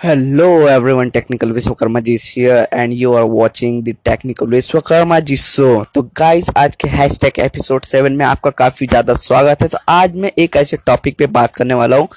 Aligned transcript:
Hello 0.00 0.46
everyone, 0.68 1.10
Technical 1.10 1.52
Vishwakarma 1.52 2.00
ji 2.00 2.16
here 2.20 2.66
and 2.70 2.92
you 2.92 3.12
are 3.14 3.26
watching 3.26 3.76
the 3.82 3.94
Technical 4.08 4.48
Vishwakarma 4.48 5.20
ji 5.20 5.36
show 5.36 5.68
तो 5.94 6.02
guys 6.16 6.50
आज 6.56 6.74
के 6.76 6.88
hashtag 6.88 7.38
episode 7.40 7.84
seven 7.84 8.12
में 8.12 8.24
आपका 8.26 8.50
काफ़ी 8.50 8.86
ज़्यादा 8.86 9.14
स्वागत 9.14 9.62
है। 9.62 9.68
तो 9.68 9.78
आज 9.88 10.16
मैं 10.16 10.30
एक 10.38 10.56
ऐसे 10.56 10.76
टॉपिक 10.86 11.16
पे 11.18 11.26
बात 11.28 11.54
करने 11.56 11.74
वाला 11.74 11.96
हूँ 11.96 12.08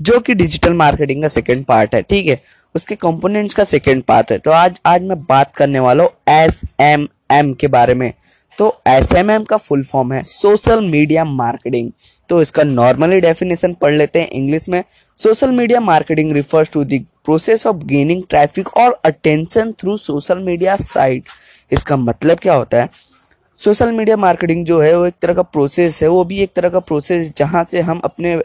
जो 0.00 0.18
कि 0.20 0.34
डिजिटल 0.34 0.72
मार्केटिंग 0.74 1.22
का 1.22 1.28
सेकंड 1.28 1.64
पार्ट 1.64 1.94
है 1.94 2.02
ठीक 2.02 2.26
है? 2.28 2.40
उसके 2.74 2.94
कंपोनेंट्स 2.96 3.54
का 3.54 3.64
सेकेंड 3.64 4.02
पार्ट 4.02 4.32
है। 4.32 4.38
तो 4.38 4.50
आज 4.50 4.80
आज 4.86 5.02
मैं 5.02 5.18
बात 5.22 5.54
करने 5.56 5.80
वाला 5.80 6.04
हूँ 6.04 6.10
एस 6.34 6.62
एम 6.80 7.06
एम 7.32 7.52
के 7.54 7.68
बारे 7.68 7.94
में। 7.94 8.12
तो 8.58 8.74
एस 8.88 9.12
एम 9.16 9.30
एम 9.30 9.44
का 9.44 9.56
फुल 9.56 9.82
फॉर्म 9.84 10.12
है 10.12 10.22
सोशल 10.24 10.80
मीडिया 10.86 11.24
मार्केटिंग 11.24 11.90
तो 12.28 12.42
इसका 12.42 12.62
नॉर्मली 12.64 13.20
डेफिनेशन 13.20 13.72
पढ़ 13.74 13.94
लेते 13.94 14.20
हैं 14.20 14.28
इंग्लिश 14.30 14.68
में। 14.68 14.82
Social 15.18 15.50
media 15.50 15.80
marketing 15.80 16.32
refers 16.32 16.70
to 16.72 16.84
the 16.84 17.04
process 17.24 17.66
of 17.66 17.76
gaining 17.86 18.22
traffic 18.30 18.68
और 18.76 19.00
attention 19.04 19.72
through 19.72 19.96
social 19.98 20.38
media 20.40 20.76
site 20.76 21.24
इसका 21.70 21.96
मतलब 21.96 22.38
क्या 22.38 22.54
होता 22.54 22.80
है? 22.82 22.88
सोशल 23.60 23.92
मीडिया 23.92 24.16
मार्केटिंग 24.16 24.64
जो 24.66 24.80
है, 24.80 24.94
वो 24.96 25.06
एक 25.06 25.14
तरह 25.22 25.34
का 25.34 25.42
प्रोसेस 25.44 26.02
है। 26.02 26.08
वो 26.08 26.24
भी 26.24 26.38
एक 26.40 26.52
तरह 26.56 26.68
का 26.68 26.78
प्रोसेस 26.80 27.32
जहाँ 27.36 27.62
से 27.64 27.80
हम 27.80 28.00
अपने 28.04 28.36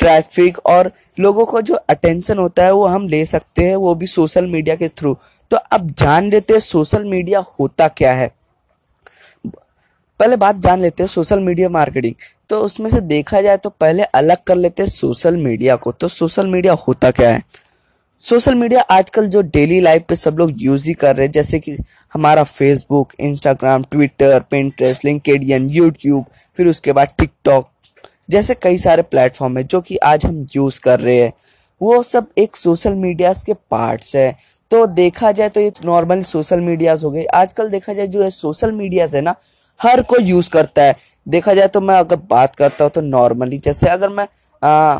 ट्रैफ़िक 0.00 0.58
और 0.66 0.90
लोगों 1.20 1.44
को 1.46 1.60
जो 1.62 1.74
अटेंशन 1.74 2.38
होता 2.38 2.64
है, 2.64 2.72
वो 2.72 2.86
हम 2.86 3.08
ले 3.08 3.24
सकते 3.26 3.64
हैं, 3.64 3.76
वो 3.76 3.94
भी 3.94 4.06
सोशल 4.06 4.46
मीडिया 4.46 4.76
के 4.76 4.88
थ्रू 4.90 5.16
तो 5.50 5.56
अब 5.56 5.90
जान 5.90 6.30
लेते 6.30 6.52
हैं 6.52 6.60
सोशल 6.60 7.04
मीडिया 7.04 7.44
होता 7.60 7.88
क्या 7.90 8.12
है? 8.12 8.30
पहले 10.20 10.36
बात 10.36 10.56
जान 10.56 10.80
लेते 10.80 11.02
हैं 11.02 11.08
सोशल 11.08 11.40
मीडिया 11.40 11.68
मार्केटिंग 11.68 12.14
तो 12.50 12.60
उसमें 12.60 12.88
से 12.90 13.00
देखा 13.02 13.40
जाए 13.40 13.56
तो 13.56 13.70
पहले 13.70 14.02
अलग 14.02 14.36
कर 14.46 14.56
लेते 14.56 14.82
हैं 14.82 14.88
सोशल 14.90 15.36
मीडिया 15.36 15.76
को। 15.76 15.92
तो 15.92 16.08
सोशल 16.08 16.46
मीडिया 16.46 16.72
होता 16.88 17.10
क्या 17.10 17.30
है? 17.30 17.42
सोशल 18.22 18.54
मीडिया 18.54 18.80
आजकल 18.90 19.28
जो 19.28 19.40
डेली 19.44 19.80
लाइफ 19.80 20.04
पे 20.08 20.16
सब 20.16 20.36
लोग 20.38 20.52
यूज़ 20.56 20.86
ही 20.88 20.94
कर 20.94 21.16
रहे 21.16 21.26
हैं, 21.26 21.32
जैसे 21.32 21.58
कि 21.58 21.76
हमारा 22.14 22.42
Facebook 22.44 23.12
Instagram 23.20 23.82
Twitter 23.82 24.44
Pinterest 24.50 25.04
LinkedIn 25.04 25.68
YouTube 25.70 26.24
फिर 26.56 26.66
उसके 26.66 26.92
बाद 26.92 27.08
टिकटॉक 27.18 27.68
जैसे 28.30 28.54
कई 28.54 28.78
सारे 28.78 29.02
प्लेटफॉर्म 29.04 29.58
है 29.58 29.64
जो 29.64 29.80
कि 29.80 29.96
आज 29.96 30.24
हम 30.26 30.46
यूज़ 30.56 30.80
कर 30.80 31.00
रहे 31.00 31.16
हैं। 31.16 31.32
वो 31.80 32.02
सब 32.04 32.26
एक 32.38 32.56
सोशल 32.56 32.94
मीडियाज 32.94 33.42
के 33.42 33.54
पार्ट्स 33.70 34.16
है। 34.16 34.34
तो 34.70 34.86
देखा 34.86 35.32
जाए 35.32 35.48
तो 35.48 35.60
ये 35.60 35.72
नॉर्मल 35.84 36.22
सोशल 36.24 36.60
मीडियाज 36.60 37.04
हो 37.04 37.10
गए। 37.10 37.24
आजकल 37.24 37.68
देखा 37.70 37.92
जाए 37.92 38.06
जो 38.06 38.22
है 38.22 38.30
सोशल 38.32 38.72
मीडियाज 38.72 39.14
है 39.16 39.22
ना 39.22 39.34
हर 39.80 40.02
कोई 40.04 40.24
यूज़ 40.24 40.50
करता 40.50 40.82
है। 40.82 40.96
देखा 41.26 41.54
जाए 41.54 41.68
तो 41.68 41.80
मैं 41.80 41.94
अगर 41.96 42.16
बात 42.30 42.54
करता 42.56 42.84
हूँ 42.84 42.90
तो 42.90 43.00
नॉर्मली 43.02 43.58
जैसे 43.58 43.88
अगर 43.88 44.08
मैं 44.10 44.26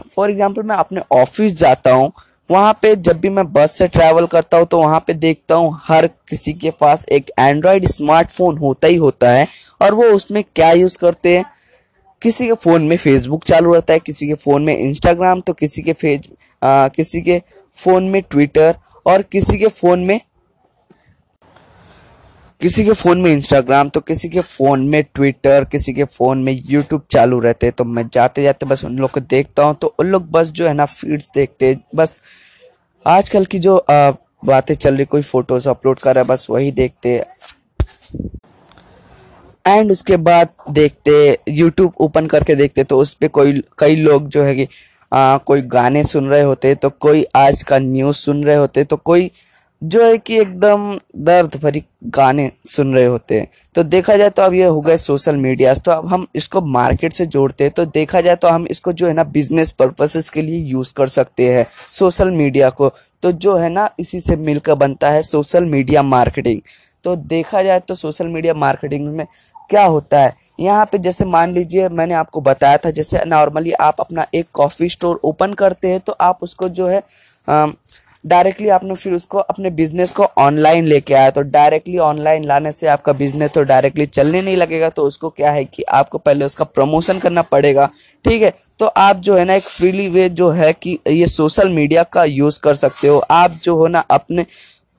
फॉर 0.09 0.31
एग्ज़ाम्पल 0.31 0.63
मैं 0.63 0.77
अपने 0.77 1.01
ऑफ़िस 1.13 1.53
जाता 1.59 1.93
हूँ, 1.93 2.11
वहाँ 2.51 2.73
पे 2.83 2.95
जब 2.97 3.21
भी 3.21 3.29
मैं 3.29 3.45
बस 3.53 3.73
से 3.79 3.87
ट्रैवल 3.89 4.27
करता 4.27 4.59
हूँ 4.59 4.67
तो 4.67 4.79
वहाँ 4.79 4.99
पे 5.07 5.15
देखता 5.15 5.55
हूँ 5.55 5.79
हर 5.85 6.07
किसी 6.29 6.53
के 6.55 6.71
पास 6.81 7.07
एक 7.13 7.31
एंड्रॉयड 7.39 7.87
स्मार्टफ़ोन 7.89 8.59
होता 8.59 8.89
ही 8.89 8.97
होता 8.97 9.31
है 9.31 9.47
और 9.81 9.95
वो 9.95 10.05
उसमें 10.15 10.43
क्या 10.47 10.71
यूज़ 10.73 10.99
करते 10.99 11.37
हैं? 11.37 11.45
किसी 12.23 12.47
के 12.47 12.55
फ़ोन 12.55 12.83
में 12.83 12.97
फेसबुक 12.97 13.45
चालू 13.45 13.73
रहता 13.75 13.93
है, 13.93 13.99
किसी 14.01 14.27
के 14.27 14.35
फ़ोन 14.35 14.63
में 14.63 14.77
इंस्टाग्राम 14.77 15.41
तो 15.41 15.53
किसी 15.55 15.83
के 15.83 15.93
फ़ेज़ 15.95 16.29
किसी 16.97 17.21
के 17.23 17.41
फ़ोन 17.75 18.05
में 18.11 18.23
ट्विटर 18.23 18.77
और 19.07 19.23
किसी 19.23 19.59
के 19.59 19.69
फ़ोन 19.69 20.01
में 20.01 20.21
किसी 22.61 22.85
के 22.85 22.93
फ़ोन 22.93 23.21
में 23.21 23.31
इंस्टाग्राम 23.31 23.89
तो 23.89 24.01
किसी 24.01 24.29
के 24.29 24.41
फ़ोन 24.41 24.87
में 24.89 25.03
ट्विटर 25.05 25.65
किसी 25.65 25.93
के 25.93 26.05
फ़ोन 26.05 26.43
में 26.43 26.53
यूट्यूब 26.67 27.03
चालू 27.11 27.39
रहते 27.41 27.71
तो 27.71 27.85
मैं 27.87 28.07
जाते 28.13 28.43
जाते 28.43 28.67
बस 28.67 28.85
उन 28.85 28.97
लोग 28.99 29.11
को 29.11 29.21
देखता 29.23 29.65
हूँ 29.65 29.75
तो 29.75 29.95
उन 30.01 30.07
लोग 30.07 30.31
बस 30.31 30.51
जो 30.51 30.67
है 30.67 30.73
ना 30.75 30.85
फीड्स 30.87 31.31
देखते 31.35 31.77
बस 31.95 32.21
आजकल 33.07 33.45
की 33.45 33.59
जो 33.59 33.77
बातें 33.91 34.75
चल 34.75 34.97
रही 34.97 35.05
कोई 35.05 35.23
फ़ोटोज़ 35.25 35.69
अपलोड 35.69 35.99
कर 36.01 36.15
रहा 36.15 36.23
है 36.23 36.29
बस 36.29 36.47
वही 36.51 36.71
देखते 36.73 37.15
एंड 39.65 39.93
उसके 39.93 40.17
बाद 40.25 40.49
देखते 40.71 41.17
यूट्यूब 41.51 41.93
ओपन 42.01 42.27
करके 42.27 42.55
देखते 42.55 42.85
तो 42.85 42.99
उस 42.99 43.15
पर 43.15 43.29
कोई 43.31 43.63
कई 43.79 43.97
लोग 43.97 44.29
जो 44.29 44.43
है 44.43 44.55
कि 44.55 44.69
आ, 45.13 45.37
कोई 45.39 45.61
गाने 45.69 46.05
सुन 46.05 46.29
रहे 46.29 46.43
होते 46.43 46.75
तो 46.75 46.91
कोई 47.01 47.25
आज 47.37 47.63
का 47.63 47.79
न्यूज़ 47.81 48.17
सुन 48.17 48.45
रहे 48.45 48.57
होते 48.57 48.85
तो 48.85 48.97
कोई 49.05 49.31
जो 49.83 50.05
है 50.05 50.17
कि 50.19 50.39
एकदम 50.39 50.99
दर्द 51.17 51.57
भरी 51.63 51.83
गाने 52.07 52.51
सुन 52.67 52.95
रहे 52.95 53.05
होते 53.05 53.39
हैं। 53.41 53.49
तो 53.75 53.83
देखा 53.85 54.17
जाए 54.17 54.31
तो 54.31 54.43
अब 54.43 54.55
ये 54.55 54.65
हो 54.65 54.81
गए 54.81 54.97
सोशल 54.97 55.37
मीडिया 55.37 55.75
तो 55.77 55.91
अब 55.91 56.07
हम 56.07 56.27
इसको 56.37 56.61
मार्केट 56.61 57.13
से 57.13 57.27
जोड़ते 57.27 57.65
हैं। 57.65 57.73
तो 57.73 57.85
देखा 57.87 58.21
जाए 58.21 58.37
तो 58.37 58.49
हम 58.49 58.67
इसको 58.67 58.93
जो 58.93 59.07
है 59.07 59.13
ना 59.15 59.25
बिज़नेस 59.27 59.73
पर्पसेस 59.73 60.31
के 60.31 60.43
लिए 60.43 60.59
यूज़ 60.63 60.93
कर 60.95 61.09
सकते 61.09 61.53
हैं 61.53 61.67
सोशल 61.93 62.31
मीडिया 62.31 62.71
को। 62.71 62.91
तो 63.23 63.33
जो 63.35 63.57
है 63.57 63.69
ना 63.69 63.89
इसी 64.01 64.21
से 64.21 64.37
मिलकर 64.39 64.75
बनता 64.77 65.11
है 65.11 65.23
सोशल 65.25 65.65
मीडिया 65.67 66.03
मार्केटिंग 66.05 66.61
तो 67.05 67.17
देखा 67.17 67.63
जाए 67.63 67.81
तो 67.81 67.95
सोशल 67.95 68.27
मीडिया 68.27 68.55
मार्केटिंग 68.55 69.07
में 69.09 69.27
क्या 69.71 69.85
होता 69.85 70.19
है? 70.19 70.35
यहाँ 70.61 70.85
पे 70.93 70.99
जैसे 70.99 71.25
मान 71.25 71.53
लीजिए 71.53 71.89
मैंने 71.91 72.15
आपको 72.15 72.41
बताया 72.41 72.77
था, 72.77 72.91
जैसे 72.91 73.25
नॉर्मली 73.27 73.73
आप 73.73 74.01
अपना 74.01 74.27
एक 74.35 74.47
कॉफ़ी 74.53 74.89
स्टोर 74.89 75.21
ओपन 75.25 75.53
करते 75.55 75.89
हैं 75.89 76.01
तो 76.01 76.17
आप 76.21 76.39
उसको 76.43 76.69
जो 76.71 76.87
है 76.89 77.03
डायरेक्टली 78.27 78.69
आपने 78.69 78.95
फिर 78.95 79.13
उसको 79.13 79.39
अपने 79.39 79.71
बिज़नेस 79.71 80.13
को 80.13 80.25
ऑनलाइन 80.39 80.87
लेके 80.87 81.15
आया 81.15 81.31
तो 81.31 81.43
डायरेक्टली 81.43 81.99
ऑनलाइन 81.99 82.45
लाने 82.45 82.73
से 82.73 82.87
आपका 82.87 83.13
बिज़नेस 83.13 83.51
तो 83.51 83.63
डायरेक्टली 83.63 84.07
चलने 84.07 84.43
नहीं 84.43 84.57
लगेगा 84.57 84.89
तो 84.91 85.03
उसको 85.03 85.31
क्या 85.31 85.51
है 85.51 85.65
कि 85.65 85.83
आपको 85.83 86.19
पहले 86.19 86.45
उसका 86.45 86.65
प्रमोशन 86.65 87.19
करना 87.19 87.43
पड़ेगा, 87.43 87.89
ठीक 88.25 88.43
है? 88.43 88.53
तो 88.79 88.87
आप 88.87 89.17
जो 89.17 89.37
है 89.37 89.45
ना 89.45 89.55
एक 89.55 89.63
फ्रीली 89.63 90.09
वे 90.09 90.29
जो 90.29 90.49
है 90.51 90.73
कि 90.73 90.99
ये 91.09 91.27
सोशल 91.27 91.69
मीडिया 91.69 92.03
का 92.03 92.25
यूज़ 92.25 92.61
कर 92.61 92.75
सकते 92.75 93.09
हो। 93.09 93.19
आप 93.19 93.53
जो 93.65 93.77
हो 93.77 93.87
ना 93.87 93.99
अपने 94.11 94.47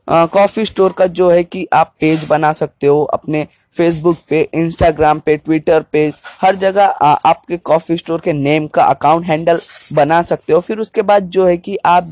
कॉफ़ी 0.07 0.65
स्टोर 0.65 0.91
का 0.91 1.05
जो 1.09 1.29
है 1.29 1.43
कि 1.43 1.65
आप 1.73 1.93
पेज 1.99 2.23
बना 2.25 2.51
सकते 2.53 2.87
हो 2.87 3.01
अपने 3.03 3.45
फेसबुक 3.75 4.17
पे 4.29 4.41
इंस्टाग्राम 4.53 5.19
पे 5.19 5.35
ट्विटर 5.37 5.83
पे, 5.91 6.11
हर 6.41 6.55
जगह 6.55 6.85
आपके 6.85 7.57
कॉफ़ी 7.59 7.97
स्टोर 7.97 8.21
के 8.21 8.33
नेम 8.33 8.67
का 8.67 8.83
अकाउंट 8.85 9.25
हैंडल 9.25 9.59
बना 9.93 10.21
सकते 10.21 10.53
हो। 10.53 10.59
फिर 10.59 10.79
उसके 10.79 11.01
बाद 11.01 11.29
जो 11.29 11.45
है 11.45 11.57
कि 11.57 11.77
आप 11.85 12.07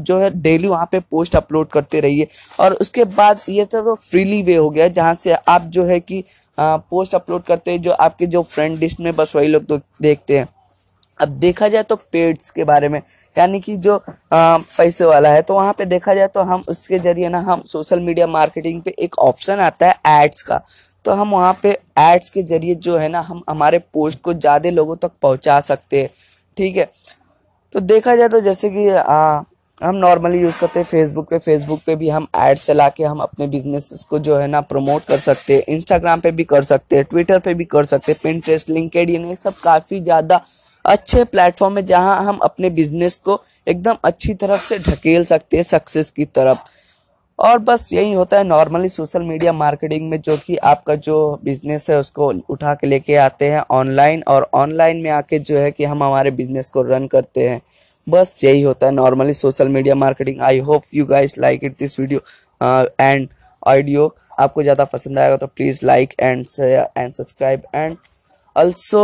जो 0.00 0.18
है 0.18 0.30
डेली 0.32 0.68
वहाँ 0.68 0.88
पे 0.92 1.00
पोस्ट 1.00 1.36
अपलोड 1.36 1.68
करते 1.68 2.00
रहिए। 2.00 2.28
और 2.60 2.74
उसके 2.74 3.04
बाद 3.06 3.40
ये 3.48 3.64
तो 3.66 3.94
फ्रीली 3.94 4.42
वे 4.42 4.56
हो 4.56 4.68
गया, 4.70 4.88
जहाँ 4.88 5.14
से 5.14 5.32
आप 5.32 5.62
जो 5.62 5.84
है 5.84 6.00
कि 6.00 6.22
पोस्ट 6.58 7.14
अपलोड 7.14 7.42
करते 7.44 7.70
हैं, 7.70 7.82
जो 7.82 7.90
आपके 7.92 8.26
जो 8.26 8.42
फ्रेंड 8.42 8.78
लिस्ट 8.78 9.00
में 9.00 9.14
बस 9.16 9.36
वही 9.36 9.48
लोग 9.48 9.66
तो 9.66 9.80
देखते 10.02 10.38
हैं। 10.38 10.48
अब 11.20 11.28
देखा 11.38 11.68
जाए 11.68 11.82
तो 11.82 11.96
पेड्स 12.12 12.50
के 12.50 12.64
बारे 12.64 12.88
में 12.88 13.00
यानी 13.36 13.60
कि 13.60 13.76
जो 13.76 13.94
आ, 13.96 14.58
पैसे 14.58 15.04
वाला 15.04 15.28
है 15.28 15.42
तो 15.42 15.54
वहाँ 15.54 15.72
पे 15.78 15.84
देखा 15.86 16.14
जाए 16.14 16.28
तो 16.28 16.42
हम 16.42 16.64
उसके 16.68 16.98
ज़रिए 16.98 17.28
ना 17.28 17.38
हम 17.42 17.62
सोशल 17.66 18.00
मीडिया 18.00 18.26
मार्केटिंग 18.26 18.82
पे 18.82 18.94
एक 18.98 19.18
ऑप्शन 19.18 19.60
आता 19.60 19.86
है 19.86 20.24
एड्स 20.24 20.42
का। 20.42 20.60
तो 21.04 21.12
हम 21.12 21.30
वहाँ 21.30 21.52
पे 21.62 21.70
एड्स 21.98 22.30
के 22.30 22.42
ज़रिए 22.42 22.74
जो 22.76 22.96
है 22.98 23.08
ना 23.08 23.20
हम 23.20 23.42
हमारे 23.50 23.78
पोस्ट 23.94 24.20
को 24.22 24.32
ज़्यादा 24.34 24.70
लोगों 24.70 24.96
तक 24.96 25.12
पहुँचा 25.22 25.60
सकते 25.62 26.00
हैं 26.00 26.10
ठीक 26.56 26.76
है? 26.76 26.88
तो 27.74 27.80
देखा 27.82 28.16
जाए 28.16 28.28
तो 28.28 28.40
जैसे 28.40 28.70
कि 28.70 28.88
आ, 28.88 29.42
हम 29.80 29.96
नॉर्मली 29.96 30.38
यूज़ 30.40 30.58
करते 30.58 30.80
हैं 30.80 30.86
फेसबुक 30.86 31.28
पे 31.30 31.38
फेसबुक 31.38 31.80
पे 31.86 31.94
भी 31.96 32.08
हम 32.08 32.26
एड 32.36 32.58
चला 32.58 32.88
के 32.88 33.04
हम 33.04 33.18
अपने 33.20 33.46
बिज़नेस 33.46 34.04
को 34.10 34.18
जो 34.18 34.36
है 34.36 34.46
ना 34.46 34.60
प्रमोट 34.62 35.04
कर 35.04 35.18
सकते 35.18 35.54
हैं 35.56 35.64
इंस्टाग्राम 35.68 36.20
पे 36.20 36.30
भी 36.32 36.44
कर 36.44 36.62
सकते 36.64 36.96
हैं 36.96 37.04
ट्विटर 37.04 37.38
पे 37.38 37.54
भी 37.54 37.64
कर 37.66 37.84
सकते 37.84 38.12
हैं 38.12 38.20
पिंट्रेस्ट 38.22 38.70
लिंकेड 38.70 39.10
ये 39.10 39.36
सब 39.36 39.54
काफ़ी 39.54 40.00
ज़्यादा 40.00 40.40
अच्छे 40.86 41.24
प्लेटफॉर्म 41.26 41.76
है 41.76 41.82
जहाँ 41.86 42.16
हम 42.24 42.38
अपने 42.44 42.70
बिज़नेस 42.72 43.16
को 43.18 43.40
एकदम 43.66 43.96
अच्छी 44.04 44.34
तरफ़ 44.34 44.62
से 44.62 44.78
ढकेल 44.80 45.24
सकते 45.24 45.56
हैं 45.56 45.64
सक्सेस 45.64 46.10
की 46.10 46.24
तरफ़। 46.26 46.58
और 47.38 47.58
बस 47.60 47.88
यही 47.92 48.12
होता 48.12 48.36
है 48.38 48.44
नॉर्मली 48.44 48.88
सोशल 48.88 49.22
मीडिया 49.22 49.52
मार्केटिंग 49.52 50.08
में 50.10 50.20
जो 50.20 50.36
कि 50.36 50.56
आपका 50.56 50.94
जो 50.96 51.16
बिज़नेस 51.44 51.88
है, 51.90 51.98
उसको 51.98 52.32
उठा 52.48 52.74
के 52.74 52.86
लेके 52.86 53.16
आते 53.18 53.48
हैं 53.50 53.62
ऑनलाइन 53.72 54.22
और 54.28 54.48
ऑनलाइन 54.54 55.02
में 55.02 55.10
आके 55.10 55.38
जो 55.40 55.58
है 55.58 55.70
कि 55.70 55.84
हम 55.84 56.02
हमारे 56.02 56.30
बिज़नेस 56.32 56.70
को 56.70 56.82
रन 56.84 57.06
करते 57.06 57.48
हैं। 57.48 57.60
बस 58.06 58.40
यही 58.44 58.62
होता 58.62 58.86
है 58.86 58.92
normally 58.92 59.34
social 59.34 59.68
media 59.68 59.94
marketing 59.94 60.40
I 60.42 60.58
hope 60.60 60.82
you 60.94 61.06
guys 61.06 61.38
like 61.38 61.64
it 61.64 61.76
this 61.78 61.98
video 62.00 62.20
and 63.00 63.28
audio 63.62 64.14
आपको 64.40 64.62
ज़्यादा 64.62 64.84
पसंद 64.86 65.18
आएगा 65.18 65.36
तो 65.36 65.46
please 65.46 65.84
like 65.86 66.14
and 66.20 66.46
and 66.60 67.12
subscribe 67.12 67.62
and 67.74 67.96
also 68.56 69.02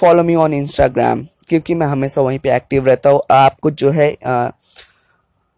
follow 0.00 0.22
me 0.22 0.34
on 0.34 0.54
Instagram 0.54 1.26
क्योंकि 1.48 1.74
मैं 1.74 1.86
हमेशा 1.86 2.20
वहीं 2.20 2.38
पे 2.38 2.54
एक्टिव 2.56 2.86
रहता 2.86 3.10
हूँ। 3.10 3.20
आपको 3.30 3.70
जो 3.70 3.90
है 3.90 4.12
आ, 4.26 4.48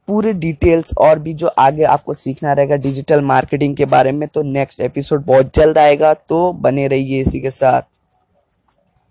पूरे 0.08 0.32
डिटेल्स 0.32 0.92
और 0.98 1.18
भी 1.18 1.32
जो 1.34 1.46
आगे 1.58 1.82
आपको 1.84 2.14
सीखना 2.14 2.52
रहेगा 2.52 2.76
डिजिटल 2.76 3.20
मार्केटिंग 3.20 3.76
के 3.76 3.84
बारे 3.84 4.12
में 4.12 4.28
तो 4.28 4.42
नेक्स्ट 4.42 4.80
एपिसोड 4.80 5.24
बहुत 5.24 5.54
जल्द 5.54 5.78
आएगा 5.78 6.12
तो 6.14 6.52
बने 6.52 6.86
रहिए 6.88 7.20
इसी 7.20 7.40
के 7.40 7.50
साथ। 7.50 7.82